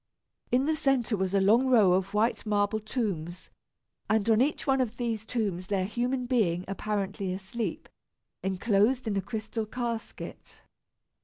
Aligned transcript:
In 0.51 0.65
the 0.65 0.75
centre 0.75 1.15
was 1.15 1.35
a 1.35 1.39
long 1.39 1.67
row 1.67 1.93
of 1.93 2.15
white 2.15 2.43
marble 2.43 2.79
tombs, 2.79 3.51
and 4.09 4.27
on 4.31 4.41
each 4.41 4.65
one 4.65 4.81
of 4.81 4.97
these 4.97 5.27
tombs 5.27 5.69
lay 5.69 5.81
a 5.83 5.85
human 5.85 6.25
being 6.25 6.65
apparently 6.67 7.31
asleep, 7.31 7.87
enclosed 8.41 9.07
in 9.07 9.15
a 9.15 9.21
crystal 9.21 9.67
casket. 9.67 10.63